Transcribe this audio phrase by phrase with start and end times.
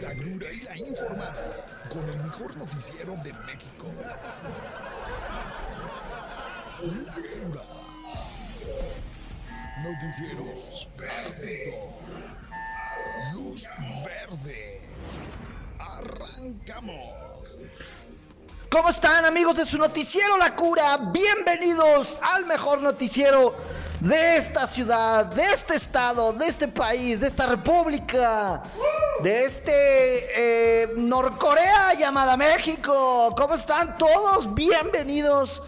[0.00, 3.86] la grura y la informada con el mejor noticiero de México.
[6.82, 7.62] La cura.
[9.82, 10.88] Noticieros.
[11.26, 11.76] Asisto.
[13.32, 13.68] Luz
[14.04, 14.80] verde.
[15.78, 17.58] Arrancamos.
[18.70, 20.96] ¿Cómo están amigos de su noticiero La Cura?
[21.12, 23.54] Bienvenidos al mejor noticiero
[24.00, 28.62] de esta ciudad, de este estado, de este país, de esta república,
[29.24, 33.34] de este eh, Norcorea llamada México.
[33.34, 34.54] ¿Cómo están todos?
[34.54, 35.62] Bienvenidos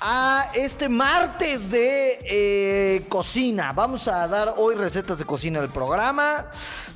[0.00, 3.74] a este martes de eh, cocina.
[3.74, 6.46] Vamos a dar hoy recetas de cocina en el programa.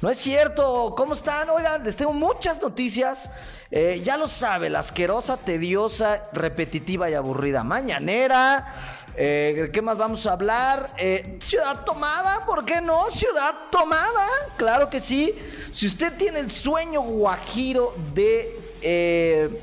[0.00, 0.94] No es cierto.
[0.96, 1.50] ¿Cómo están?
[1.50, 3.28] Oigan, les tengo muchas noticias.
[3.70, 8.93] Eh, ya lo sabe, la asquerosa, tediosa, repetitiva y aburrida mañanera.
[9.16, 10.92] Eh, ¿Qué más vamos a hablar?
[10.98, 13.10] Eh, ciudad tomada, ¿por qué no?
[13.10, 15.34] Ciudad tomada, claro que sí.
[15.70, 19.56] Si usted tiene el sueño guajiro de, eh,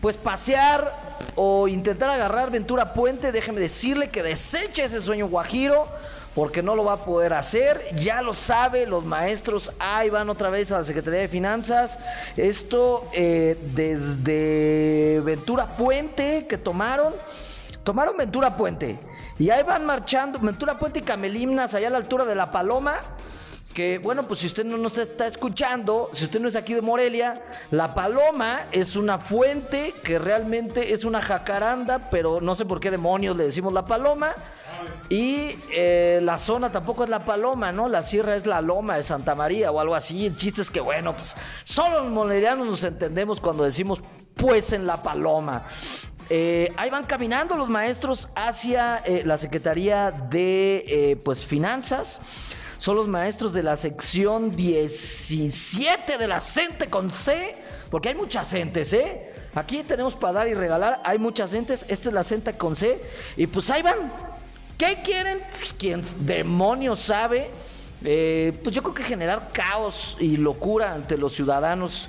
[0.00, 0.92] pues, pasear
[1.36, 5.88] o intentar agarrar Ventura Puente, déjeme decirle que deseche ese sueño guajiro.
[6.34, 10.48] Porque no lo va a poder hacer, ya lo sabe, los maestros ahí van otra
[10.48, 11.98] vez a la Secretaría de Finanzas.
[12.38, 17.12] Esto eh, desde Ventura Puente que tomaron,
[17.84, 18.98] Tomaron Ventura Puente.
[19.38, 22.94] Y ahí van marchando, Ventura Puente y Camelimnas, allá a la altura de La Paloma.
[23.74, 26.82] Que bueno, pues si usted no nos está escuchando, si usted no es aquí de
[26.82, 32.80] Morelia, La Paloma es una fuente que realmente es una jacaranda, pero no sé por
[32.80, 34.34] qué demonios le decimos La Paloma.
[35.08, 37.88] Y eh, la zona tampoco es La Paloma, ¿no?
[37.88, 40.26] La sierra es la Loma de Santa María o algo así.
[40.26, 44.02] El chiste es que, bueno, pues solo los morelianos nos entendemos cuando decimos
[44.34, 45.64] pues en La Paloma.
[46.34, 52.20] Eh, ahí van caminando los maestros hacia eh, la Secretaría de eh, pues, Finanzas.
[52.78, 57.54] Son los maestros de la sección 17 de la CENTE con C,
[57.90, 59.32] porque hay muchas CENTES, ¿eh?
[59.54, 62.98] Aquí tenemos para dar y regalar, hay muchas CENTES, esta es la CENTE con C,
[63.36, 64.10] y pues ahí van.
[64.78, 65.38] ¿Qué quieren?
[65.50, 67.50] Pues quien demonios sabe.
[68.00, 72.08] Pues yo creo que generar caos y locura ante los ciudadanos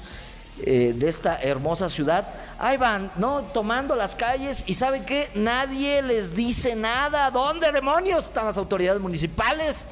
[0.66, 2.28] eh, de esta hermosa ciudad.
[2.58, 3.42] Ahí van, ¿no?
[3.42, 5.30] Tomando las calles y ¿saben qué?
[5.36, 7.30] Nadie les dice nada.
[7.32, 9.88] ¿Dónde demonios están las autoridades municipales?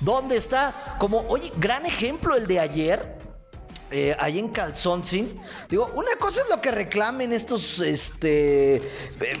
[0.00, 0.72] ¿Dónde está?
[0.98, 3.22] Como, oye, gran ejemplo el de ayer.
[3.94, 5.38] Eh, ahí en Calzoncin.
[5.68, 8.82] Digo, una cosa es lo que reclamen estos este, eh,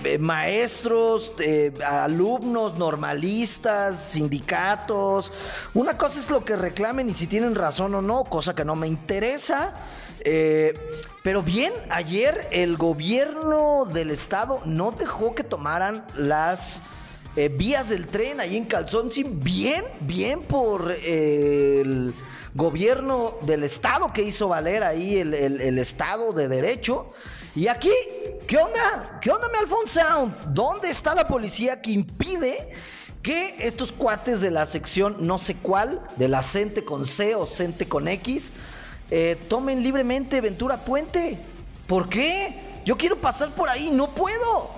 [0.04, 1.32] eh, maestros,
[1.82, 5.32] alumnos, normalistas, sindicatos.
[5.72, 8.76] Una cosa es lo que reclamen y si tienen razón o no, cosa que no
[8.76, 9.72] me interesa.
[10.24, 10.74] Eh,
[11.22, 16.80] pero bien, ayer el gobierno del estado no dejó que tomaran las
[17.36, 19.40] eh, vías del tren ahí en Calzoncin.
[19.40, 22.14] Bien, bien por eh, el
[22.54, 27.06] gobierno del estado que hizo valer ahí el, estado de derecho.
[27.54, 27.92] Y aquí,
[28.46, 29.18] ¿qué onda?
[29.20, 30.00] ¿Qué onda, mi Alphonse?
[30.48, 32.70] ¿Dónde está la policía que impide
[33.22, 37.46] que estos cuates de la sección no sé cuál, de la CENTE con C o
[37.46, 38.52] CENTE con X,
[39.14, 41.38] eh, tomen libremente Ventura Puente.
[41.86, 42.80] ¿Por qué?
[42.82, 44.70] Yo quiero pasar por ahí, no puedo.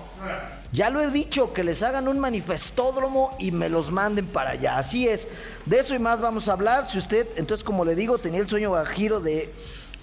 [0.73, 4.77] Ya lo he dicho, que les hagan un manifestódromo y me los manden para allá.
[4.77, 5.29] Así es.
[5.63, 6.85] De eso y más vamos a hablar.
[6.85, 9.53] Si usted, entonces, como le digo, tenía el sueño giro de,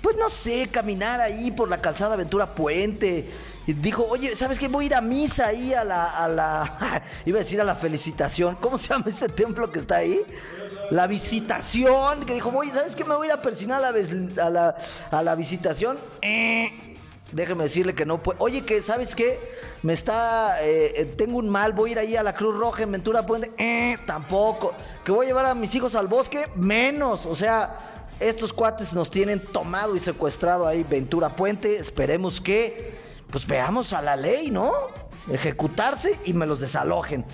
[0.01, 3.29] pues no sé, caminar ahí por la calzada Ventura Puente.
[3.67, 4.67] Y dijo, oye, ¿sabes qué?
[4.67, 7.75] Voy a ir a misa ahí a la, a la, iba a decir a la
[7.75, 8.57] felicitación.
[8.63, 10.25] ¿Cómo se llama ese templo que está ahí?
[10.91, 13.05] La visitación, que dijo, oye, ¿sabes qué?
[13.05, 14.77] Me voy a ir a persinar a la, a la,
[15.11, 15.99] a la visitación.
[16.21, 16.89] Eh,
[17.33, 18.39] Déjeme decirle que no puede.
[18.43, 19.41] Oye, que ¿sabes qué?
[19.83, 20.63] Me está.
[20.63, 23.25] eh, eh, tengo un mal, voy a ir ahí a la Cruz Roja en Ventura
[23.25, 23.53] Puente.
[23.57, 24.75] Eh, tampoco.
[25.03, 27.25] Que voy a llevar a mis hijos al bosque, menos.
[27.25, 31.75] O sea, estos cuates nos tienen tomado y secuestrado ahí Ventura Puente.
[31.77, 32.99] Esperemos que,
[33.31, 34.71] pues veamos a la ley, ¿no?
[35.33, 37.25] Ejecutarse y me los desalojen.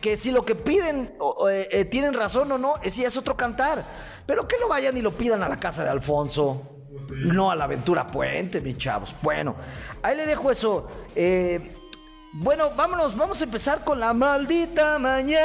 [0.00, 1.16] Que si lo que piden
[1.48, 3.82] eh, eh, tienen razón o no, ese ya es otro cantar.
[4.26, 6.62] Pero que lo vayan y lo pidan a la casa de Alfonso.
[7.10, 9.14] No a la aventura puente, mis chavos.
[9.22, 9.56] Bueno,
[10.02, 10.86] ahí le dejo eso.
[11.14, 11.74] Eh,
[12.34, 15.42] bueno, vámonos, vamos a empezar con la maldita mañanera.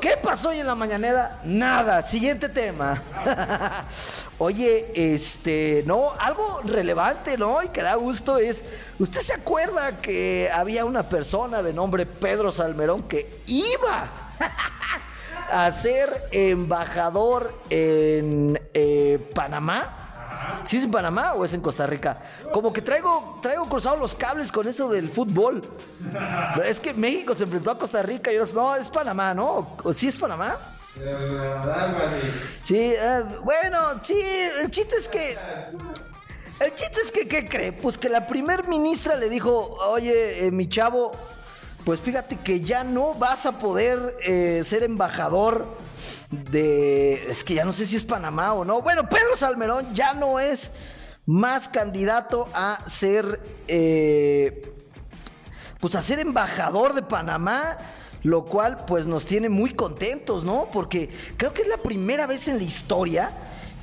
[0.00, 1.40] ¿Qué pasó hoy en la mañanera?
[1.42, 2.02] Nada.
[2.02, 3.02] Siguiente tema.
[4.38, 7.62] Oye, este, no, algo relevante, ¿no?
[7.62, 8.64] Y que da gusto es,
[8.98, 14.08] ¿usted se acuerda que había una persona de nombre Pedro Salmerón que iba
[15.52, 20.07] a ser embajador en eh, Panamá?
[20.68, 22.18] ¿Sí es en Panamá o es en Costa Rica?
[22.52, 25.62] Como que traigo, traigo cruzados los cables con eso del fútbol.
[26.62, 29.78] Es que México se enfrentó a Costa Rica y yo, no, es Panamá, ¿no?
[29.82, 30.58] ¿O sí es Panamá?
[32.62, 34.20] Sí, eh, bueno, sí,
[34.62, 35.38] el chiste es que...
[36.60, 37.72] El chiste es que, ¿qué cree?
[37.72, 41.12] Pues que la primer ministra le dijo, oye, eh, mi chavo,
[41.88, 45.64] pues fíjate que ya no vas a poder eh, ser embajador
[46.30, 47.14] de...
[47.30, 48.82] Es que ya no sé si es Panamá o no.
[48.82, 50.70] Bueno, Pedro Salmerón ya no es
[51.24, 53.40] más candidato a ser...
[55.80, 57.78] pues a ser embajador de Panamá
[58.22, 60.68] lo cual pues nos tiene muy contentos, ¿no?
[60.70, 61.08] Porque
[61.38, 63.32] creo que es la primera vez en la historia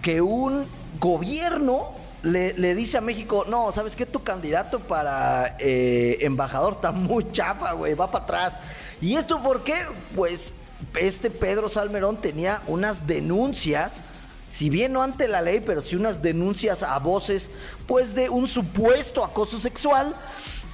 [0.03, 0.67] que un
[0.99, 4.05] gobierno le, dice a México, no, ¿sabes qué?
[4.05, 8.57] Tu candidato para eh, embajador está muy chafa, güey, va para atrás.
[9.01, 9.75] ¿Y esto por qué?
[10.15, 10.55] Pues
[10.99, 14.01] este Pedro Salmerón tenía unas denuncias
[14.47, 17.49] si bien no ante la ley, pero sí unas denuncias a voces,
[17.87, 20.15] pues de un supuesto acoso sexual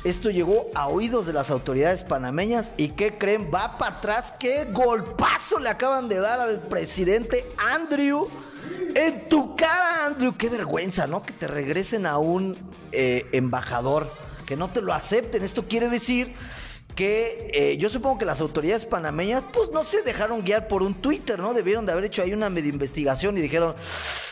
[0.03, 3.51] esto llegó a oídos de las autoridades panameñas y ¿qué creen?
[3.53, 4.33] Va para atrás.
[4.39, 8.27] ¿Qué golpazo le acaban de dar al presidente Andrew?
[8.95, 10.35] En tu cara, Andrew.
[10.37, 11.23] Qué vergüenza, ¿no?
[11.23, 12.57] Que te regresen a un
[12.91, 14.11] eh, embajador.
[14.45, 15.43] Que no te lo acepten.
[15.43, 16.33] Esto quiere decir
[16.95, 20.95] que eh, yo supongo que las autoridades panameñas pues no se dejaron guiar por un
[20.95, 21.53] Twitter, ¿no?
[21.53, 23.75] Debieron de haber hecho ahí una medio investigación y dijeron,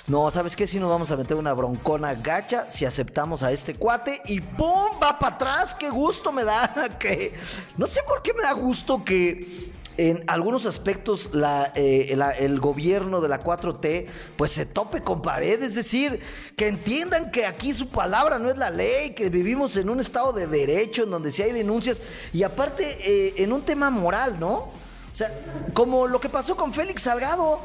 [0.07, 0.67] no, ¿sabes qué?
[0.67, 5.00] Si nos vamos a meter una broncona gacha si aceptamos a este cuate y ¡pum!
[5.01, 7.33] va para atrás, qué gusto me da que...
[7.77, 11.30] No sé por qué me da gusto que en algunos aspectos
[11.75, 14.06] eh, el gobierno de la 4T
[14.38, 16.22] pues se tope con pared, es decir,
[16.56, 20.31] que entiendan que aquí su palabra no es la ley, que vivimos en un estado
[20.31, 22.01] de derecho en donde si hay denuncias
[22.31, 24.54] y aparte eh, en un tema moral, ¿no?
[24.54, 24.72] O
[25.13, 25.38] sea,
[25.74, 27.60] como lo que pasó con Félix Salgado.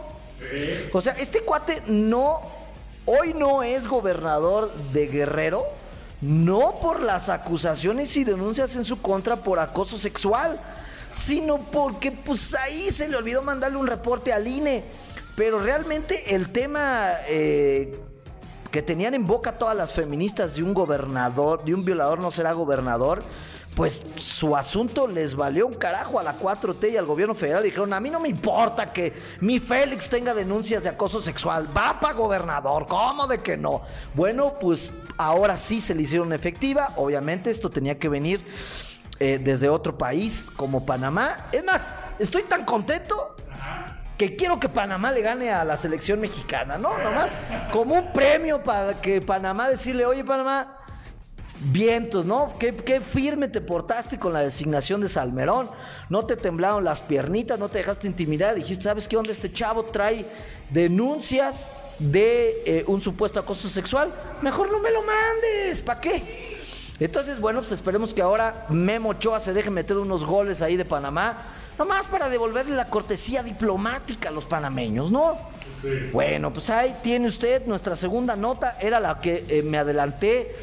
[0.92, 2.40] O sea, este cuate no,
[3.06, 5.64] hoy no es gobernador de Guerrero,
[6.20, 10.58] no por las acusaciones y denuncias en su contra por acoso sexual
[11.14, 14.84] sino porque pues ahí se le olvidó mandarle un reporte al INE.
[15.36, 17.98] Pero realmente el tema eh,
[18.70, 22.52] que tenían en boca todas las feministas de un gobernador, de un violador no será
[22.52, 23.22] gobernador,
[23.74, 27.64] pues su asunto les valió un carajo a la 4T y al gobierno federal.
[27.64, 31.98] Dijeron, a mí no me importa que mi Félix tenga denuncias de acoso sexual, va
[31.98, 33.82] para gobernador, ¿cómo de que no?
[34.14, 38.40] Bueno, pues ahora sí se le hicieron efectiva, obviamente esto tenía que venir
[39.20, 41.48] eh, desde otro país como Panamá.
[41.52, 43.36] Es más, estoy tan contento
[44.18, 46.98] que quiero que Panamá le gane a la selección mexicana, ¿no?
[46.98, 47.32] Nomás
[47.72, 50.78] como un premio para que Panamá decirle, oye Panamá,
[51.60, 52.54] vientos, ¿no?
[52.58, 55.70] Qué, firme te portaste con la designación de Salmerón.
[56.08, 58.54] No te temblaron las piernitas, no te dejaste intimidar.
[58.54, 59.32] Dijiste, ¿sabes qué onda?
[59.32, 60.26] Este chavo trae
[60.70, 64.12] denuncias de eh, un supuesto acoso sexual.
[64.42, 65.82] Mejor no me lo mandes.
[65.82, 66.53] ¿Para qué?
[67.00, 70.84] Entonces, bueno, pues esperemos que ahora Memo Ochoa se deje meter unos goles ahí de
[70.84, 71.36] Panamá,
[71.76, 75.36] nomás para devolverle la cortesía diplomática a los panameños, ¿no?
[76.12, 80.54] Bueno, pues ahí tiene usted nuestra segunda nota, era la que eh, me adelanté.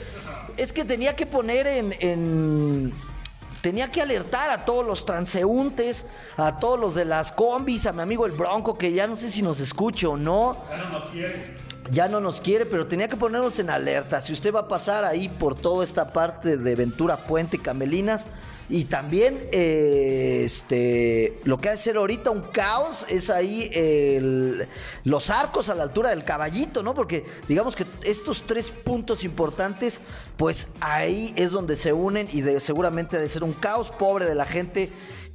[0.56, 2.94] Es que tenía que poner en,
[3.62, 6.06] tenía que alertar a todos los transeúntes,
[6.38, 9.30] a todos los de las combis, a mi amigo el Bronco, que ya no sé
[9.30, 10.58] si nos escuche o no.
[10.70, 14.22] Ya no nos quiere ya no nos quiere, pero tenía que ponernos en alerta.
[14.22, 18.28] Si usted va a pasar ahí por toda esta parte de Ventura Puente, Camelinas,
[18.72, 23.70] y también eh, este, lo que ha de ser ahorita un caos es ahí
[25.04, 26.94] los arcos a la altura del caballito, ¿no?
[26.94, 30.02] Porque digamos que estos tres puntos importantes,
[30.38, 34.26] pues ahí es donde se unen y de, seguramente ha de ser un caos pobre
[34.26, 34.90] de la gente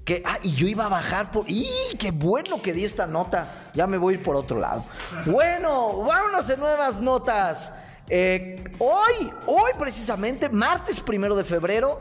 [0.06, 1.44] que, ah, y yo iba a bajar por.
[1.48, 3.70] ¡Y qué bueno que di esta nota!
[3.74, 4.84] Ya me voy a ir por otro lado.
[5.26, 7.74] Bueno, vámonos de nuevas notas.
[8.08, 12.00] Eh, hoy, hoy precisamente, martes primero de febrero,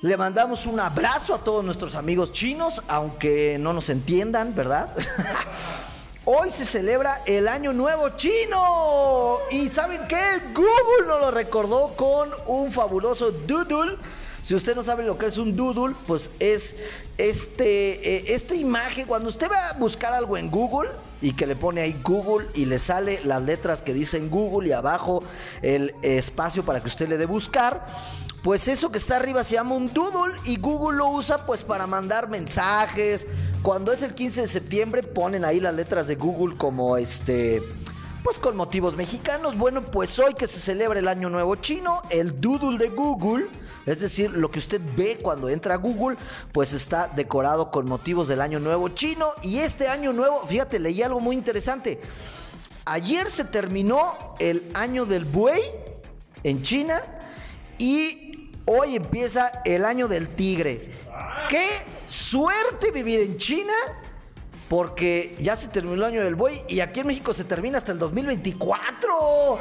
[0.00, 4.88] le mandamos un abrazo a todos nuestros amigos chinos, aunque no nos entiendan, ¿verdad?
[6.24, 9.38] Hoy se celebra el Año Nuevo Chino.
[9.50, 10.40] ¿Y saben qué?
[10.54, 13.96] Google nos lo recordó con un fabuloso doodle
[14.42, 16.74] si usted no sabe lo que es un doodle, pues es
[17.18, 19.06] este, eh, esta imagen.
[19.06, 22.64] Cuando usted va a buscar algo en Google y que le pone ahí Google y
[22.64, 25.22] le sale las letras que dicen Google y abajo
[25.62, 27.86] el espacio para que usted le dé buscar.
[28.42, 31.86] Pues eso que está arriba se llama un doodle y Google lo usa pues para
[31.86, 33.28] mandar mensajes.
[33.62, 37.62] Cuando es el 15 de septiembre ponen ahí las letras de Google como este
[38.22, 39.56] pues con motivos mexicanos.
[39.56, 43.48] Bueno, pues hoy que se celebra el Año Nuevo Chino, el doodle de Google
[43.86, 46.16] es decir, lo que usted ve cuando entra a Google,
[46.52, 49.32] pues está decorado con motivos del Año Nuevo chino.
[49.42, 52.00] Y este Año Nuevo, fíjate, leí algo muy interesante.
[52.84, 55.62] Ayer se terminó el Año del Buey
[56.44, 57.02] en China
[57.78, 60.92] y hoy empieza el Año del Tigre.
[61.48, 61.66] ¡Qué
[62.06, 63.72] suerte vivir en China!
[64.70, 67.90] Porque ya se terminó el año del buey y aquí en México se termina hasta
[67.90, 69.58] el 2024.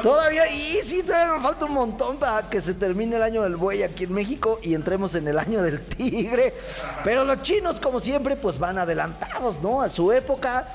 [0.00, 3.82] Todavía, y sí, todavía falta un montón para que se termine el año del buey
[3.82, 6.54] aquí en México y entremos en el año del tigre.
[7.02, 9.82] Pero los chinos, como siempre, pues van adelantados, ¿no?
[9.82, 10.68] A su época.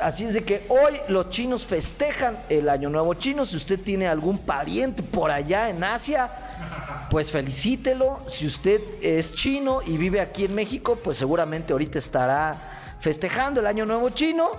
[0.00, 3.44] Así es de que hoy los chinos festejan el Año Nuevo Chino.
[3.44, 6.30] Si usted tiene algún pariente por allá en Asia,
[7.10, 8.18] pues felicítelo.
[8.28, 13.66] Si usted es chino y vive aquí en México, pues seguramente ahorita estará festejando el
[13.66, 14.50] Año Nuevo Chino.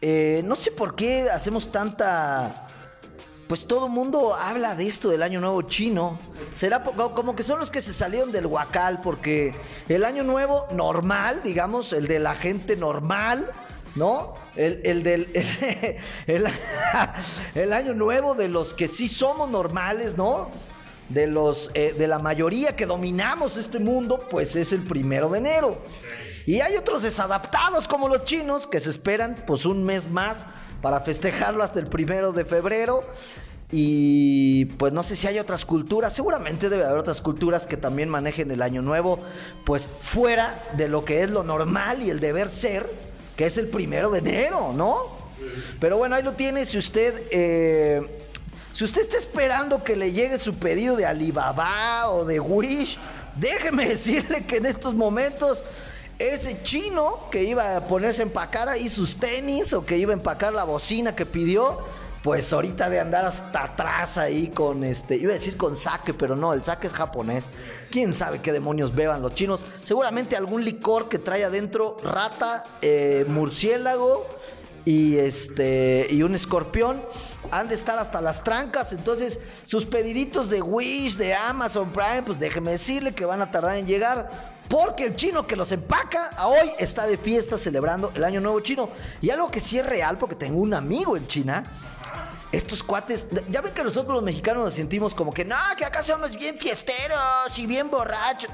[0.00, 2.68] Eh, no sé por qué hacemos tanta...
[3.48, 6.18] Pues todo el mundo habla de esto del Año Nuevo Chino.
[6.52, 9.54] Será como que son los que se salieron del huacal, porque
[9.88, 13.50] el Año Nuevo normal, digamos, el de la gente normal,
[13.94, 14.34] ¿no?
[14.56, 15.28] El, del
[16.26, 20.50] el, año nuevo de los que sí somos normales, ¿no?
[21.08, 25.38] De los eh, de la mayoría que dominamos este mundo, pues es el primero de
[25.38, 25.78] enero.
[26.46, 30.46] Y hay otros desadaptados como los chinos que se esperan pues un mes más
[30.80, 33.04] para festejarlo hasta el primero de febrero.
[33.70, 38.10] Y pues no sé si hay otras culturas, seguramente debe haber otras culturas que también
[38.10, 39.18] manejen el año nuevo,
[39.64, 42.90] pues fuera de lo que es lo normal y el deber ser,
[43.34, 45.22] que es el primero de enero, ¿no?
[45.80, 47.22] Pero bueno, ahí lo tiene, si usted...
[47.30, 48.18] Eh,
[48.74, 52.98] si usted está esperando que le llegue su pedido de Alibaba o de Wish,
[53.36, 55.62] déjeme decirle que en estos momentos
[56.18, 60.16] ese chino que iba a ponerse a empacar ahí sus tenis o que iba a
[60.16, 61.78] empacar la bocina que pidió,
[62.22, 66.36] pues ahorita de andar hasta atrás ahí con este, iba a decir con saque, pero
[66.36, 67.50] no, el saque es japonés.
[67.90, 69.64] ¿Quién sabe qué demonios beban los chinos?
[69.82, 74.26] Seguramente algún licor que trae adentro rata, eh, murciélago
[74.84, 77.02] y este y un escorpión
[77.50, 82.38] han de estar hasta las trancas, entonces sus pediditos de Wish, de Amazon Prime, pues
[82.38, 84.30] déjeme decirle que van a tardar en llegar.
[84.72, 88.88] Porque el chino que los empaca hoy está de fiesta celebrando el Año Nuevo Chino.
[89.20, 91.62] Y algo que sí es real, porque tengo un amigo en China.
[92.50, 96.02] Estos cuates, ya ven que nosotros los mexicanos nos sentimos como que, no, que acá
[96.02, 98.48] somos bien fiesteros y bien borrachos.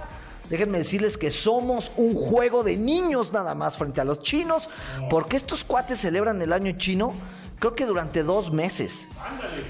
[0.50, 4.68] Déjenme decirles que somos un juego de niños nada más frente a los chinos,
[5.08, 7.12] porque estos cuates celebran el año chino
[7.60, 9.06] creo que durante dos meses.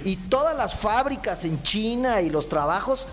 [0.03, 3.07] Y todas las fábricas en China y los trabajos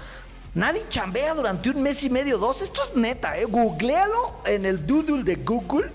[0.56, 2.62] Nadie chambea durante un mes y medio, dos.
[2.62, 3.44] Esto es neta, ¿eh?
[3.44, 5.92] Googlealo en el doodle de Google.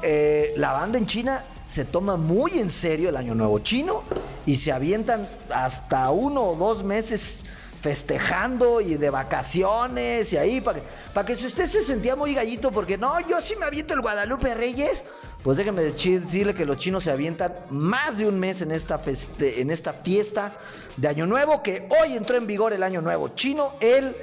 [0.00, 4.02] Eh, la banda en China se toma muy en serio el Año Nuevo Chino
[4.46, 7.42] y se avientan hasta uno o dos meses
[7.82, 12.34] festejando y de vacaciones y ahí para que, para que si usted se sentía muy
[12.34, 15.04] gallito porque no, yo sí me aviento el Guadalupe Reyes,
[15.42, 19.00] pues déjeme decirle que los chinos se avientan más de un mes en esta,
[19.40, 20.54] en esta fiesta
[20.96, 24.14] de Año Nuevo, que hoy entró en vigor el Año Nuevo chino, el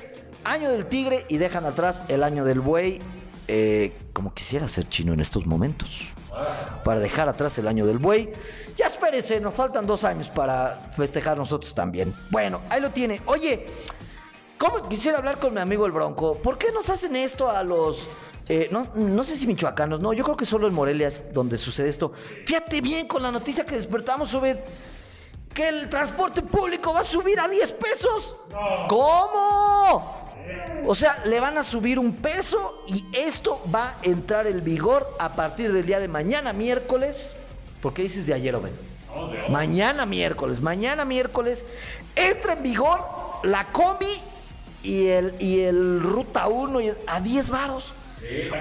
[0.44, 3.02] Año del Tigre y dejan atrás el Año del Buey,
[3.48, 6.10] eh, como quisiera ser chino en estos momentos,
[6.84, 8.32] para dejar atrás el Año del Buey.
[8.76, 12.14] Ya espérese, nos faltan dos años para festejar nosotros también.
[12.30, 13.24] Bueno, ahí lo tiene.
[13.26, 13.66] Oye,
[14.60, 16.36] ¿cómo quisiera hablar con mi amigo el Bronco?
[16.38, 18.08] ¿Por qué nos hacen esto a los
[18.50, 21.58] eh, no, no sé si michoacanos, no, yo creo que solo en Morelia es donde
[21.58, 22.14] sucede esto.
[22.46, 24.64] Fíjate bien con la noticia que despertamos sobre
[25.54, 28.38] que el transporte público va a subir a 10 pesos.
[28.88, 30.28] ¿Cómo?
[30.86, 35.08] O sea, le van a subir un peso y esto va a entrar en vigor
[35.20, 37.34] a partir del día de mañana, miércoles.
[37.82, 38.72] ¿Por qué dices de ayer, Obed?
[39.50, 41.66] Mañana miércoles, mañana miércoles
[42.16, 43.02] entra en vigor
[43.44, 44.22] la combi
[44.84, 47.94] y el, y el Ruta 1 a 10 varos.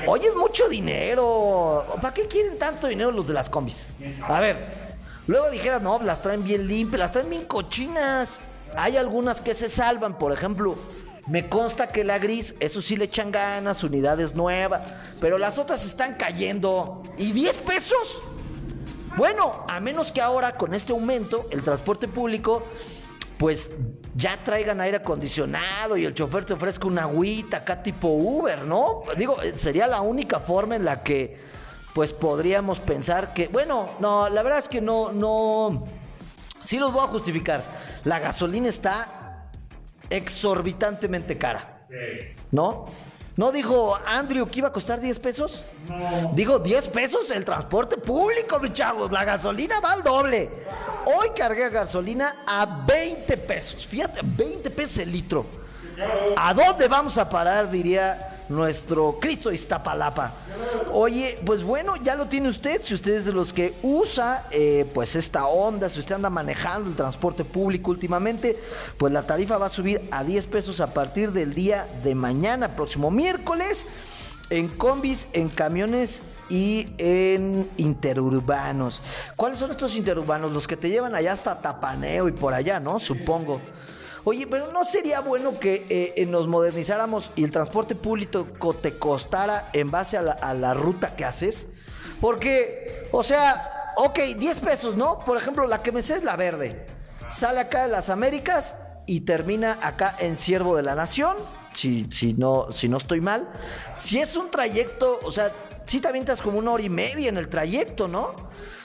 [0.06, 1.86] Oye, es mucho dinero.
[2.00, 3.88] ¿Para qué quieren tanto dinero los de las combis?
[4.28, 4.56] A ver,
[5.26, 8.40] luego dijeras, no, las traen bien limpias, las traen bien cochinas.
[8.76, 10.76] Hay algunas que se salvan, por ejemplo,
[11.28, 14.86] me consta que la gris, eso sí le echan ganas, unidades nuevas,
[15.20, 17.02] pero las otras están cayendo.
[17.18, 18.20] ¿Y 10 pesos?
[19.16, 22.62] Bueno, a menos que ahora con este aumento el transporte público
[23.38, 23.70] pues
[24.14, 29.02] ya traigan aire acondicionado y el chofer te ofrezca una agüita acá tipo Uber, ¿no?
[29.16, 31.36] Digo, sería la única forma en la que
[31.92, 35.84] pues podríamos pensar que, bueno, no, la verdad es que no, no,
[36.60, 37.62] sí los voy a justificar.
[38.04, 39.48] La gasolina está
[40.10, 41.86] exorbitantemente cara,
[42.50, 42.86] ¿no?
[43.36, 45.62] ¿No dijo Andrew que iba a costar 10 pesos?
[45.88, 46.32] No.
[46.32, 49.12] Dijo 10 pesos el transporte público, mi chavos.
[49.12, 50.48] La gasolina va al doble.
[51.08, 53.86] Hoy cargué gasolina a 20 pesos.
[53.86, 55.46] Fíjate, 20 pesos el litro.
[56.36, 57.70] ¿A dónde vamos a parar?
[57.70, 60.32] Diría nuestro Cristo Iztapalapa.
[60.92, 62.82] Oye, pues bueno, ya lo tiene usted.
[62.82, 66.90] Si usted es de los que usa eh, pues esta onda, si usted anda manejando
[66.90, 68.58] el transporte público últimamente,
[68.98, 72.74] pues la tarifa va a subir a 10 pesos a partir del día de mañana,
[72.74, 73.86] próximo miércoles,
[74.50, 79.02] en combis, en camiones y en interurbanos.
[79.36, 80.52] ¿Cuáles son estos interurbanos?
[80.52, 82.98] Los que te llevan allá hasta Tapaneo y por allá, ¿no?
[82.98, 83.60] Supongo.
[84.28, 88.98] Oye, pero ¿no sería bueno que eh, eh, nos modernizáramos y el transporte público te
[88.98, 91.68] costara en base a la, ruta que haces?
[92.20, 95.20] Porque, o sea, ok, 10 pesos, ¿no?
[95.20, 96.86] Por ejemplo, la que me sé es la verde.
[97.28, 98.74] Sale acá de las Américas
[99.06, 101.36] y termina acá en Siervo de la Nación.
[101.72, 103.48] Si, no, si no estoy mal.
[103.94, 105.52] Si es un trayecto, o sea,
[105.86, 108.34] si te avientas como una hora y media en el trayecto, ¿no?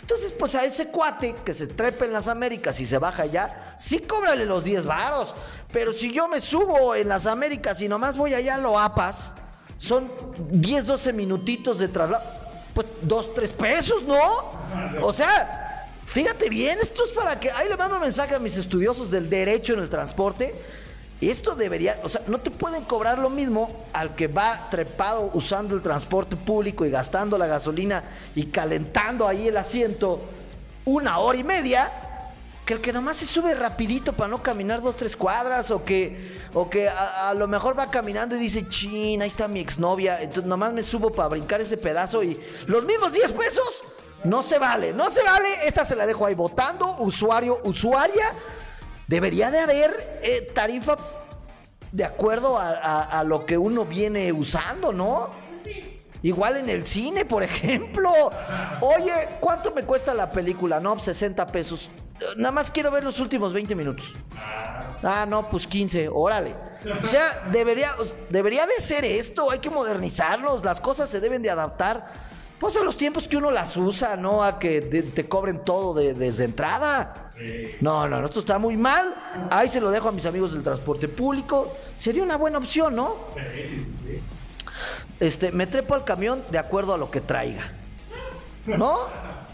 [0.02, 3.76] Entonces, pues a ese cuate que se trepa en las Américas y se baja ya,
[3.78, 5.34] sí cóbrale los 10 varos.
[5.72, 9.34] Pero si yo me subo en las Américas y nomás voy allá a Loapas,
[9.78, 10.12] son
[10.50, 12.24] 10, 12 minutitos de traslado.
[12.74, 14.52] Pues 2, 3 pesos, ¿no?
[15.02, 17.50] O sea, fíjate bien, esto es para que.
[17.52, 20.54] Ahí le mando un mensaje a mis estudiosos del derecho en el transporte.
[21.22, 25.76] Esto debería, o sea, no te pueden cobrar lo mismo al que va trepado usando
[25.76, 30.20] el transporte público y gastando la gasolina y calentando ahí el asiento
[30.84, 31.92] una hora y media,
[32.66, 36.40] que el que nomás se sube rapidito para no caminar dos, tres cuadras, o que,
[36.56, 40.46] o que a, lo mejor va caminando y dice, chin, ahí está mi exnovia, entonces
[40.46, 43.84] nomás me subo para brincar ese pedazo y los mismos 10 pesos,
[44.24, 48.32] no se vale, no se vale, esta se la dejo ahí votando, usuario, usuaria,
[49.12, 50.96] debería de haber eh, tarifa
[51.92, 52.70] de acuerdo a,
[53.04, 55.30] a- lo que uno viene usando, ¿no?
[56.24, 58.12] Igual en el cine, por ejemplo.
[58.80, 60.80] Oye, ¿cuánto me cuesta la película?
[60.80, 61.90] No, pues 60 pesos.
[62.22, 64.14] Eh, Nada más quiero ver los últimos 20 minutos.
[65.04, 66.56] Ah, no, pues 15, órale.
[67.04, 67.94] O sea, debería,
[68.30, 72.31] debería de ser esto, hay que modernizarlos, las cosas se deben de adaptar.
[72.62, 75.96] Pues a los tiempos que uno las usa, no a que te, te cobren todo
[75.96, 77.32] de- desde entrada.
[77.82, 79.16] No, no, no, esto está muy mal.
[79.50, 81.76] Ahí se lo dejo a mis amigos del transporte público.
[81.96, 83.16] Sería una buena opción, ¿no?
[85.20, 87.64] Este, me trepo al camión de acuerdo a lo que traiga.
[88.68, 89.00] ¿No?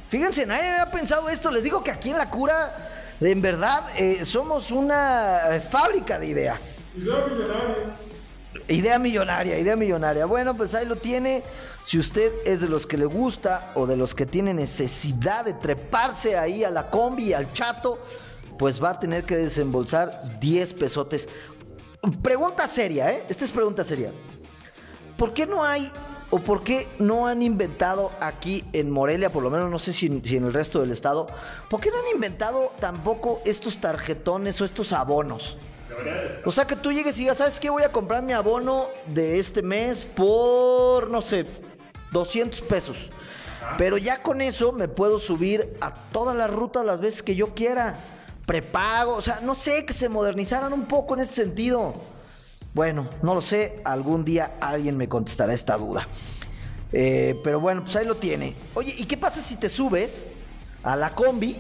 [0.10, 1.50] Fíjense, nadie había pensado esto.
[1.50, 2.76] Les digo que aquí en La Cura,
[3.22, 6.84] en verdad, eh, somos una eh, fábrica de ideas.
[8.68, 10.26] Idea millonaria, idea millonaria.
[10.26, 11.44] Bueno, pues ahí lo tiene.
[11.84, 15.54] Si usted es de los que le gusta o de los que tiene necesidad de
[15.54, 18.00] treparse ahí a la combi, al chato,
[18.58, 21.30] pues va a tener que desembolsar 10 pesotes.
[22.22, 23.24] Pregunta seria, ¿eh?
[23.30, 24.12] Esta es pregunta seria.
[25.18, 25.92] ¿Por qué no hay
[26.30, 30.08] o por qué no han inventado aquí en Morelia, por lo menos no sé si
[30.08, 31.28] en el resto del estado,
[31.70, 35.58] por qué no han inventado tampoco estos tarjetones o estos abonos?
[36.46, 37.70] O sea que tú llegues y digas, ¿sabes qué?
[37.70, 41.46] Voy a comprar mi abono de este mes por, no sé,
[42.12, 43.10] 200 pesos.
[43.78, 47.54] Pero ya con eso me puedo subir a todas las rutas las veces que yo
[47.54, 47.96] quiera.
[48.46, 51.94] Prepago, o sea, no sé, que se modernizaran un poco en ese sentido.
[52.74, 56.08] Bueno, no lo sé, algún día alguien me contestará esta duda.
[56.94, 58.56] Eh, pero bueno, pues ahí lo tiene.
[58.74, 60.28] Oye, ¿y qué pasa si te subes
[60.84, 61.58] a la combi,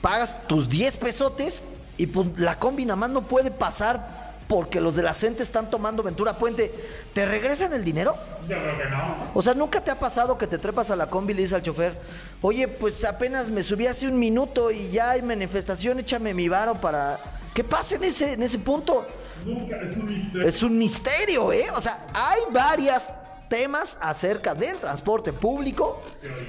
[0.00, 1.62] pagas tus 10 pesotes
[1.96, 5.70] y pues la combi nada más no puede pasar porque los de la CENTE están
[5.70, 6.72] tomando Ventura Puente?
[7.12, 8.14] ¿Te regresan el dinero?
[8.42, 9.30] Yo creo que no.
[9.34, 11.54] O sea, ¿nunca te ha pasado que te trepas a la combi y le dices
[11.54, 11.98] al chofer,
[12.42, 16.74] oye, pues apenas me subí hace un minuto y ya hay manifestación, échame mi varo
[16.74, 17.18] para...
[17.54, 19.06] ¿Qué pasa en ese, en ese punto?
[19.44, 20.48] Nunca, es un misterio.
[20.48, 21.66] Es un misterio, ¿eh?
[21.74, 23.08] O sea, hay varios
[23.54, 26.00] temas acerca del transporte público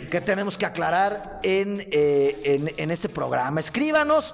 [0.10, 3.60] que tenemos que aclarar en, eh, en, en este programa.
[3.60, 4.34] Escríbanos,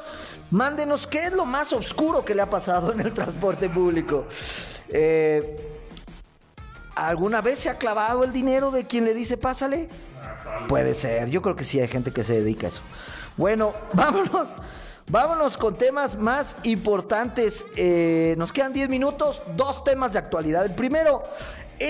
[0.51, 4.23] mándenos qué es lo más oscuro que le ha pasado en el transporte público.
[4.88, 5.57] Eh,
[6.95, 9.89] ¿Alguna vez se ha clavado el dinero de quien le dice pásale?
[10.69, 12.84] Puede ser, yo creo que sí hay gente que se dedica a eso.
[13.36, 14.47] Bueno, vámonos.
[15.12, 17.65] Vámonos con temas más importantes.
[17.75, 20.63] Eh, nos quedan 10 minutos, dos temas de actualidad.
[20.63, 21.23] El primero,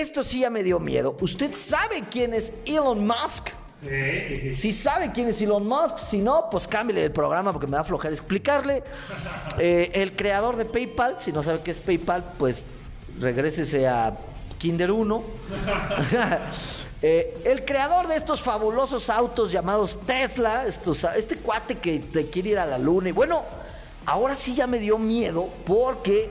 [0.00, 1.16] esto sí ya me dio miedo.
[1.20, 3.48] ¿Usted sabe quién es Elon Musk?
[3.82, 4.50] Sí.
[4.50, 7.84] Si sabe quién es Elon Musk, si no, pues cámbiale el programa porque me da
[7.84, 8.82] flojera explicarle.
[9.58, 12.64] Eh, el creador de PayPal, si no sabe qué es PayPal, pues
[13.20, 14.16] regrésese a
[14.58, 15.22] Kinder 1.
[17.04, 22.50] Eh, el creador de estos fabulosos autos llamados Tesla, estos, este cuate que te quiere
[22.50, 23.08] ir a la luna.
[23.08, 23.42] Y bueno,
[24.06, 26.30] ahora sí ya me dio miedo porque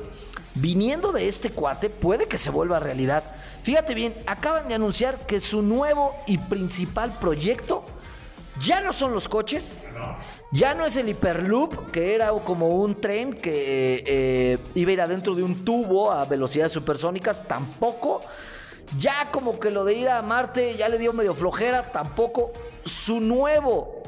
[0.55, 3.23] viniendo de este cuate puede que se vuelva realidad.
[3.63, 7.85] Fíjate bien, acaban de anunciar que su nuevo y principal proyecto
[8.59, 9.79] ya no son los coches,
[10.51, 14.93] ya no es el Hyperloop, que era como un tren que eh, eh, iba a
[14.93, 18.21] ir adentro de un tubo a velocidades supersónicas, tampoco.
[18.97, 22.51] Ya como que lo de ir a Marte ya le dio medio flojera, tampoco.
[22.83, 24.00] Su nuevo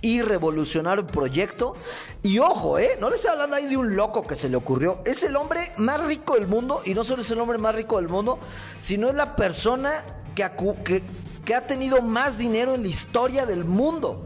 [0.00, 1.74] y revolucionario proyecto.
[2.22, 2.96] Y ojo, ¿eh?
[3.00, 5.00] No le estoy hablando ahí de un loco que se le ocurrió.
[5.04, 6.82] Es el hombre más rico del mundo.
[6.84, 8.38] Y no solo es el hombre más rico del mundo,
[8.78, 9.92] sino es la persona
[10.34, 11.02] que-
[11.44, 14.24] que ha tenido más dinero en la historia del mundo.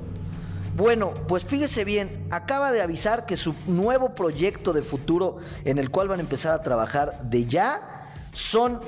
[0.74, 5.90] Bueno, pues fíjese bien, acaba de avisar que su nuevo proyecto de futuro en el
[5.90, 8.80] cual van a empezar a trabajar de ya son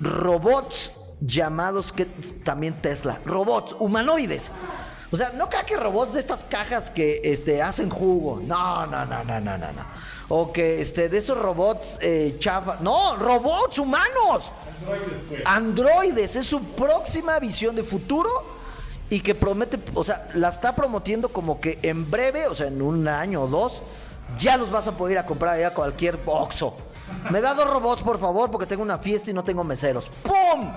[0.00, 2.04] robots llamados que
[2.44, 4.52] también Tesla, robots humanoides.
[5.10, 8.40] O sea, no crea que robots de estas cajas que este, hacen jugo.
[8.44, 9.84] No, no, no, no, no, no, no.
[10.28, 12.78] O que este, de esos robots eh, chafa.
[12.80, 14.52] No, robots humanos.
[15.44, 18.28] Androides es su próxima visión de futuro
[19.08, 22.82] y que promete, o sea, la está prometiendo como que en breve, o sea, en
[22.82, 23.82] un año o dos,
[24.38, 26.76] ya los vas a poder ir a comprar allá a cualquier Oxxo.
[27.30, 30.10] Me da dos robots, por favor, porque tengo una fiesta y no tengo meseros.
[30.22, 30.70] ¡Pum!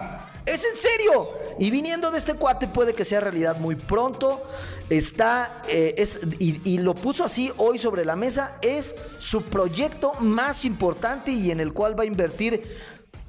[0.46, 1.30] ¡Es en serio!
[1.60, 4.41] Y viniendo de este cuate puede que sea realidad muy pronto.
[4.89, 10.65] Está, eh, es, y, lo puso así hoy sobre la mesa, es su proyecto más
[10.65, 12.78] importante y en el cual va a invertir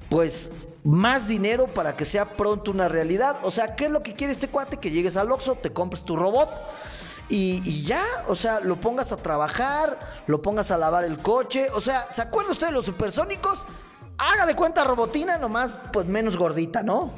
[0.08, 0.50] pues
[0.84, 3.36] más dinero para que sea pronto una realidad.
[3.42, 4.78] O sea, ¿qué es lo que quiere este cuate?
[4.78, 6.50] Que llegues al Oxxo, te compres tu robot
[7.34, 11.70] y, ya, o sea, lo pongas a trabajar, lo pongas a lavar el coche.
[11.72, 13.64] O sea, ¿se acuerda usted de los supersónicos?
[14.18, 17.14] Haga de cuenta robotina, nomás pues menos gordita, ¿no?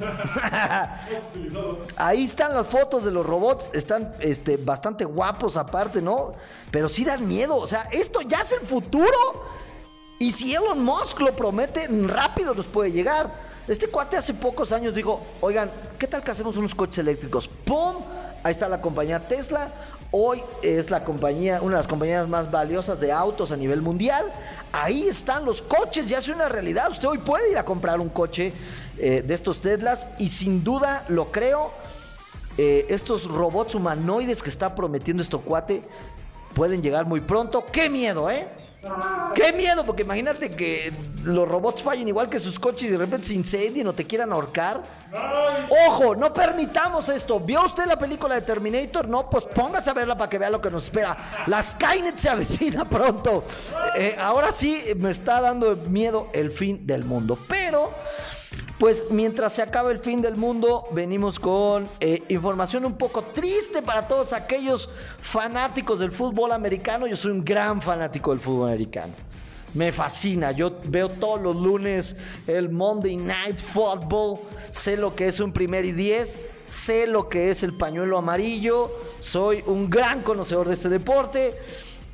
[1.97, 6.31] Ahí están las fotos de los robots, están este, bastante guapos aparte, ¿no?
[6.71, 9.17] Pero sí dan miedo, o sea, esto ya es el futuro.
[10.17, 13.33] Y si Elon Musk lo promete, rápido nos puede llegar.
[13.67, 17.49] Este cuate hace pocos años dijo, oigan, ¿qué tal que hacemos unos coches eléctricos?
[17.49, 17.95] ¡Pum!
[18.45, 19.71] Ahí está la compañía Tesla.
[20.11, 24.25] Hoy es la compañía, una de las compañías más valiosas de autos a nivel mundial.
[24.71, 26.89] Ahí están los coches, ya es una realidad.
[26.89, 28.53] Usted hoy puede ir a comprar un coche
[28.97, 31.73] eh, de estos Teslas y sin duda lo creo.
[32.57, 35.83] eh, estos robots humanoides que está prometiendo este cuate
[36.55, 37.63] pueden llegar muy pronto.
[37.71, 38.47] ¡Qué miedo, eh!
[39.35, 39.85] ¡Qué miedo!
[39.85, 40.91] Porque imagínate que
[41.23, 44.31] los robots fallen igual que sus coches y de repente se incendien o te quieran
[44.31, 44.81] ahorcar.
[45.87, 46.15] ¡Ojo!
[46.15, 47.39] No permitamos esto.
[47.39, 49.07] ¿Vio usted la película de Terminator?
[49.07, 51.17] No, pues póngase a verla para que vea lo que nos espera.
[51.47, 53.43] La Skynet se avecina pronto.
[53.95, 57.37] Eh, ahora sí me está dando miedo el fin del mundo.
[57.47, 57.91] Pero.
[58.79, 63.81] Pues mientras se acaba el fin del mundo, venimos con eh, información un poco triste
[63.81, 64.89] para todos aquellos
[65.21, 67.07] fanáticos del fútbol americano.
[67.07, 69.13] Yo soy un gran fanático del fútbol americano.
[69.73, 70.51] Me fascina.
[70.51, 74.39] Yo veo todos los lunes el Monday Night Football.
[74.71, 76.41] Sé lo que es un primer y diez.
[76.65, 78.91] Sé lo que es el pañuelo amarillo.
[79.19, 81.57] Soy un gran conocedor de este deporte.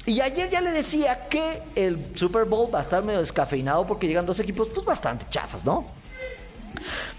[0.05, 4.07] Y ayer ya le decía que el Super Bowl va a estar medio descafeinado porque
[4.07, 6.00] llegan dos equipos pues bastante chafas, ¿no?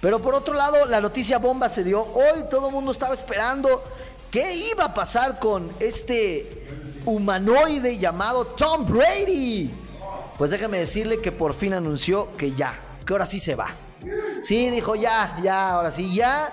[0.01, 2.45] Pero por otro lado, la noticia bomba se dio hoy.
[2.51, 3.83] Todo el mundo estaba esperando
[4.31, 6.67] qué iba a pasar con este
[7.05, 9.71] humanoide llamado Tom Brady.
[10.39, 13.69] Pues déjeme decirle que por fin anunció que ya, que ahora sí se va.
[14.41, 16.51] Sí, dijo ya, ya, ahora sí, ya.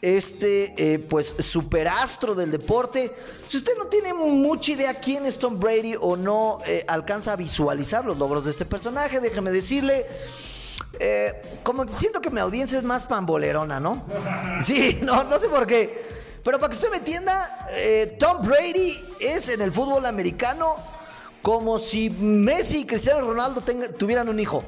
[0.00, 3.12] Este, eh, pues, superastro del deporte.
[3.46, 7.36] Si usted no tiene mucha idea quién es Tom Brady o no eh, alcanza a
[7.36, 10.06] visualizar los logros de este personaje, déjeme decirle
[10.98, 14.04] eh, como siento que mi audiencia es más pambolerona, ¿no?
[14.60, 16.16] Sí, no, no sé por qué.
[16.42, 20.76] Pero para que usted me entienda, eh, Tom Brady es en el fútbol americano
[21.42, 23.62] como si Messi y Cristiano Ronaldo
[23.96, 24.64] tuvieran un hijo.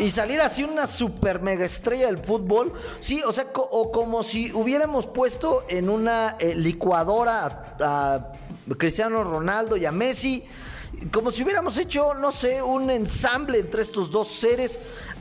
[0.00, 2.72] Y saliera así una super mega estrella del fútbol.
[2.98, 8.32] Sí, o sea, o como si hubiéramos puesto en una eh, licuadora a
[8.76, 10.44] Cristiano Ronaldo y a Messi.
[11.12, 14.80] Como si hubiéramos hecho, no sé, un ensamble entre estos dos seres.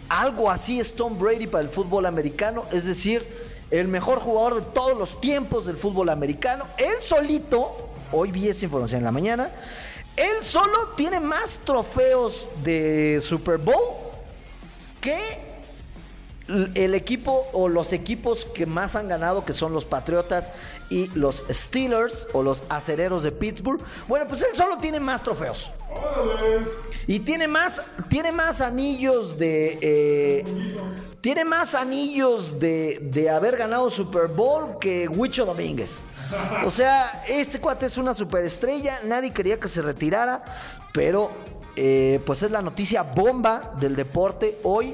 [0.09, 2.63] Algo así es Tom Brady para el fútbol americano.
[2.71, 3.27] Es decir,
[3.71, 6.65] el mejor jugador de todos los tiempos del fútbol americano.
[6.77, 9.51] Él solito, hoy vi esa información en la mañana.
[10.15, 13.95] Él solo tiene más trofeos de Super Bowl
[15.01, 15.44] que
[16.47, 20.51] el equipo o los equipos que más han ganado, que son los Patriotas
[20.89, 23.81] y los Steelers o los Acereros de Pittsburgh.
[24.07, 25.71] Bueno, pues él solo tiene más trofeos.
[27.07, 29.79] Y tiene más, tiene más anillos de.
[29.81, 30.43] eh,
[31.21, 36.03] tiene más anillos de, de haber ganado Super Bowl que Huicho Domínguez.
[36.63, 38.99] O sea, este cuate es una superestrella.
[39.05, 40.43] Nadie quería que se retirara.
[40.93, 41.31] Pero,
[41.75, 44.93] eh, pues es la noticia bomba del deporte hoy.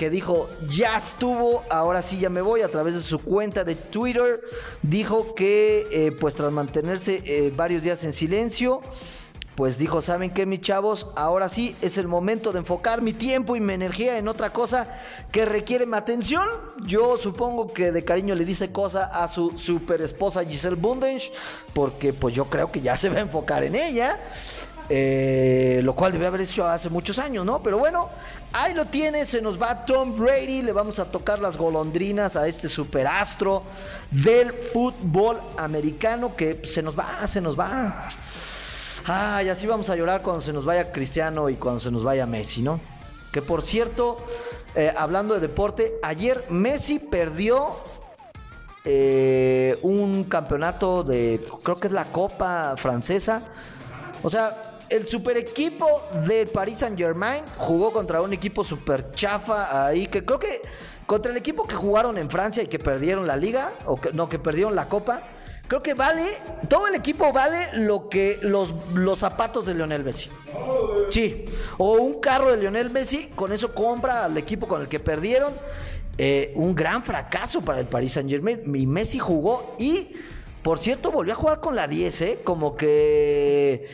[0.00, 2.62] Que dijo, ya estuvo, ahora sí ya me voy.
[2.62, 4.40] A través de su cuenta de Twitter,
[4.80, 8.80] dijo que, eh, pues tras mantenerse eh, varios días en silencio
[9.60, 11.08] pues dijo, ¿saben qué, mis chavos?
[11.16, 14.88] Ahora sí es el momento de enfocar mi tiempo y mi energía en otra cosa
[15.30, 16.48] que requiere mi atención.
[16.86, 21.30] Yo supongo que de cariño le dice cosa a su super esposa Giselle Bundench,
[21.74, 24.18] porque pues yo creo que ya se va a enfocar en ella.
[24.92, 27.62] Eh, lo cual debe haber hecho hace muchos años, ¿no?
[27.62, 28.08] Pero bueno,
[28.52, 32.48] ahí lo tiene, se nos va Tom Brady, le vamos a tocar las golondrinas a
[32.48, 33.62] este superastro
[34.10, 38.08] del fútbol americano que se nos va, se nos va.
[39.06, 42.26] Ay, así vamos a llorar cuando se nos vaya Cristiano y cuando se nos vaya
[42.26, 42.80] Messi, ¿no?
[43.30, 44.18] Que por cierto,
[44.74, 47.76] eh, hablando de deporte, ayer Messi perdió
[48.84, 53.42] eh, un campeonato de, creo que es la Copa Francesa.
[54.22, 55.86] O sea, el super equipo
[56.26, 60.60] de Paris Saint Germain jugó contra un equipo super chafa ahí, que creo que
[61.06, 64.38] contra el equipo que jugaron en Francia y que perdieron la liga, o no, que
[64.38, 65.22] perdieron la Copa.
[65.66, 66.26] Creo que vale,
[66.68, 70.28] todo el equipo vale lo que los, los zapatos de Lionel Messi.
[71.10, 71.44] Sí,
[71.78, 75.52] o un carro de Lionel Messi, con eso compra al equipo con el que perdieron.
[76.18, 78.60] Eh, un gran fracaso para el Paris Saint Germain.
[78.74, 80.12] Y Messi jugó y,
[80.62, 82.38] por cierto, volvió a jugar con la 10, ¿eh?
[82.42, 83.88] Como que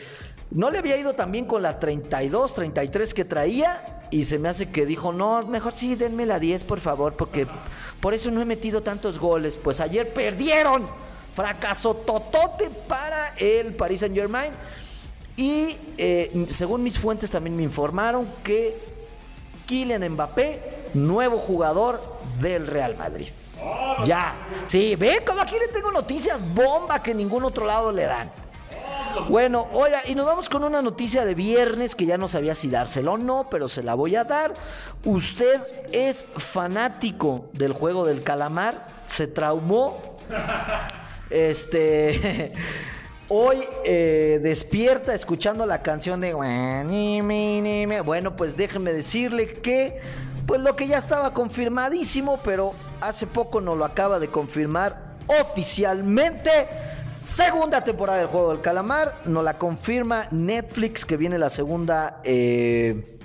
[0.51, 4.01] no le había ido tan bien con la 32, 33 que traía.
[4.09, 7.45] Y se me hace que dijo, no, mejor sí, denme la 10, por favor, porque
[7.99, 9.57] por eso no he metido tantos goles.
[9.57, 10.85] Pues ayer perdieron.
[11.35, 14.51] Fracaso totote para el Paris Saint Germain.
[15.35, 18.75] Y eh, según mis fuentes también me informaron que
[19.67, 22.01] Kylian Mbappé, nuevo jugador
[22.41, 23.27] del Real Madrid.
[24.05, 28.31] Ya, sí, ve como aquí le tengo noticias bomba que ningún otro lado le dan.
[29.29, 32.69] Bueno, oiga, y nos vamos con una noticia de viernes que ya no sabía si
[32.69, 34.53] dárselo o no, pero se la voy a dar.
[35.03, 40.17] Usted es fanático del juego del calamar, se traumó
[41.29, 42.53] este.
[43.29, 46.33] Hoy eh, despierta escuchando la canción de
[48.05, 49.99] Bueno, pues déjenme decirle que
[50.45, 56.49] pues lo que ya estaba confirmadísimo, pero hace poco nos lo acaba de confirmar oficialmente.
[57.21, 59.21] Segunda temporada del juego del calamar.
[59.25, 62.21] Nos la confirma Netflix que viene la segunda.
[62.23, 63.17] Eh,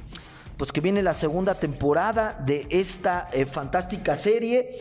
[0.57, 4.79] pues que viene la segunda temporada de esta eh, fantástica serie.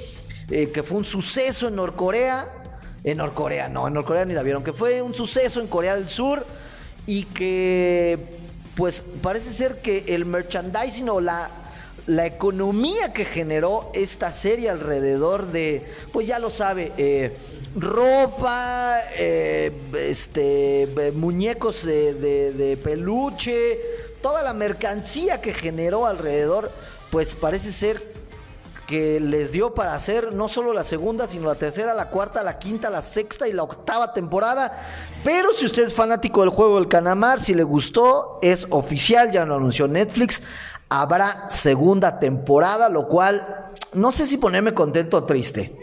[0.47, 2.61] que fue un suceso en Norcorea
[3.03, 6.07] en Norcorea, no, en Norcorea ni la vieron, que fue un suceso en Corea del
[6.07, 6.45] Sur
[7.07, 8.29] y que
[8.75, 11.49] pues parece ser que el merchandising o la,
[12.07, 17.35] la economía que generó esta serie alrededor de, pues ya lo sabe, eh,
[17.75, 23.79] ropa, eh, este, muñecos de, de peluche,
[24.21, 26.71] toda la mercancía que generó alrededor,
[27.09, 28.11] pues parece ser
[28.91, 32.59] que les dio para hacer no solo la segunda, sino la tercera, la cuarta, la
[32.59, 34.73] quinta, la sexta y la octava temporada.
[35.23, 39.45] Pero si usted es fanático del juego del Canamar, si le gustó, es oficial, ya
[39.45, 40.43] lo anunció Netflix.
[40.89, 45.73] Habrá segunda temporada, lo cual no sé si ponerme contento o triste.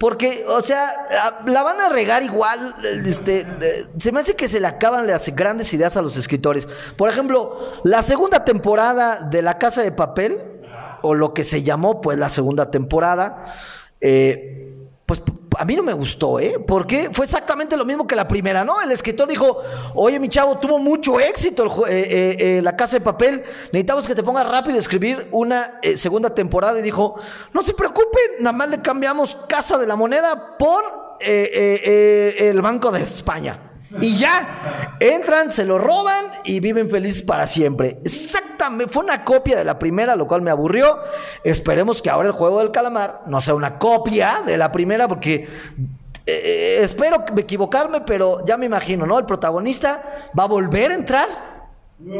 [0.00, 2.74] Porque, o sea, la van a regar igual.
[3.04, 3.46] Este,
[3.98, 6.66] se me hace que se le acaban las grandes ideas a los escritores.
[6.96, 10.38] Por ejemplo, la segunda temporada de La Casa de Papel
[11.02, 13.54] o lo que se llamó pues la segunda temporada,
[14.00, 14.59] eh,
[15.10, 15.24] pues
[15.58, 16.56] a mí no me gustó, ¿eh?
[16.64, 18.80] Porque fue exactamente lo mismo que la primera, ¿no?
[18.80, 19.58] El escritor dijo,
[19.96, 23.42] oye mi chavo, tuvo mucho éxito eh, eh, La Casa de Papel,
[23.72, 27.16] necesitamos que te pongas rápido a escribir una segunda temporada y dijo,
[27.52, 33.02] no se preocupen, nada más le cambiamos Casa de la Moneda por el Banco de
[33.02, 33.69] España.
[34.00, 37.98] Y ya, entran, se lo roban y viven felices para siempre.
[38.04, 41.00] Exactamente, fue una copia de la primera, lo cual me aburrió.
[41.42, 45.48] Esperemos que ahora el juego del calamar no sea una copia de la primera, porque
[46.26, 49.18] eh, espero equivocarme, pero ya me imagino, ¿no?
[49.18, 51.28] El protagonista va a volver a entrar,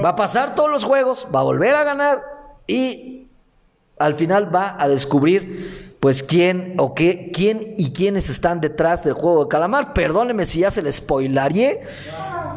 [0.05, 2.23] va a pasar todos los juegos, va a volver a ganar
[2.67, 3.29] y
[3.99, 9.13] al final va a descubrir pues quién o qué, quién y quiénes están detrás del
[9.13, 9.93] juego de calamar.
[9.93, 11.83] Perdóneme si ya se le spoilaré,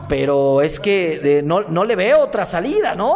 [0.08, 3.16] pero es que eh, no, no, le veo otra salida, ¿no?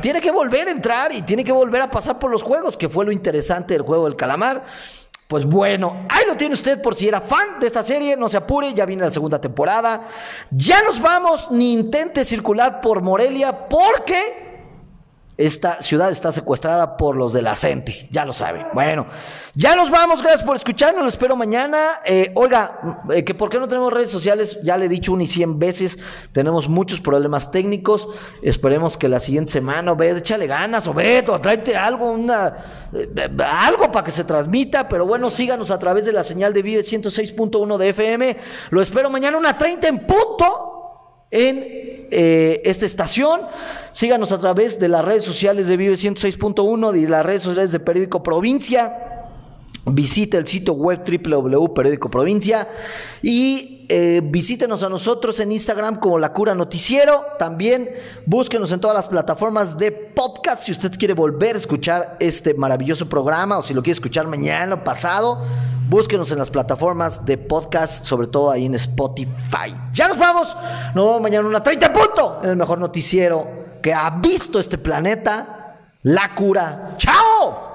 [0.00, 2.88] Tiene que volver a entrar y tiene que volver a pasar por los juegos, que
[2.88, 4.64] fue lo interesante del juego del calamar.
[5.28, 8.36] Pues bueno, ahí lo tiene usted por si era fan de esta serie, no se
[8.38, 10.08] apure, ya viene la segunda temporada.
[10.50, 14.41] Ya nos vamos, ni intente circular por Morelia porque
[15.38, 18.66] esta ciudad está secuestrada por los de la CENTE, ya lo saben.
[18.74, 19.06] Bueno,
[19.54, 22.00] ya nos vamos, gracias por escucharnos, lo espero mañana.
[22.04, 25.22] Eh, oiga, eh, que por qué no tenemos redes sociales, ya le he dicho un
[25.22, 25.98] y cien veces,
[26.32, 28.08] tenemos muchos problemas técnicos.
[28.42, 32.54] Esperemos que la siguiente semana, ve, échale ganas, o ve, tráete algo, una,
[32.92, 33.30] eh,
[33.66, 34.86] algo para que se transmita.
[34.86, 38.36] Pero bueno, síganos a través de la señal de Vive 106.1 de FM.
[38.68, 40.71] Lo espero mañana, una 30 en punto
[41.32, 41.64] en
[42.14, 43.40] eh, esta estación.
[43.90, 47.80] Síganos a través de las redes sociales de Vive 106.1 y las redes sociales de
[47.80, 49.11] Periódico Provincia.
[49.84, 52.68] Visite el sitio web www.periódico provincia
[53.20, 57.26] y eh, visítenos a nosotros en Instagram como La Cura Noticiero.
[57.36, 57.90] También
[58.24, 63.08] búsquenos en todas las plataformas de podcast si usted quiere volver a escuchar este maravilloso
[63.08, 65.42] programa o si lo quiere escuchar mañana o pasado.
[65.88, 69.74] Búsquenos en las plataformas de podcast, sobre todo ahí en Spotify.
[69.92, 70.56] Ya nos vamos.
[70.94, 75.58] Nos vemos mañana una 30 punto en el mejor noticiero que ha visto este planeta.
[76.04, 76.94] La Cura.
[76.96, 77.72] ¡Chao!